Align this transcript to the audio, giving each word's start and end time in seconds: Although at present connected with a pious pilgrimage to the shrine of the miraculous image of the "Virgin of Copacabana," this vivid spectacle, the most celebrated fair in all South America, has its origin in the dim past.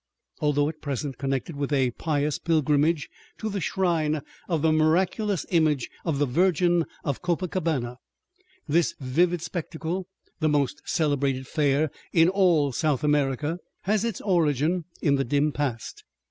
Although 0.39 0.67
at 0.69 0.81
present 0.81 1.19
connected 1.19 1.55
with 1.55 1.71
a 1.71 1.91
pious 1.91 2.39
pilgrimage 2.39 3.07
to 3.37 3.49
the 3.51 3.61
shrine 3.61 4.23
of 4.49 4.63
the 4.63 4.71
miraculous 4.71 5.45
image 5.51 5.91
of 6.03 6.17
the 6.17 6.25
"Virgin 6.25 6.85
of 7.03 7.21
Copacabana," 7.21 7.97
this 8.67 8.95
vivid 8.99 9.43
spectacle, 9.43 10.07
the 10.39 10.49
most 10.49 10.81
celebrated 10.85 11.45
fair 11.45 11.91
in 12.11 12.29
all 12.29 12.71
South 12.71 13.03
America, 13.03 13.59
has 13.81 14.03
its 14.03 14.19
origin 14.21 14.85
in 15.03 15.17
the 15.17 15.23
dim 15.23 15.51
past. 15.51 16.03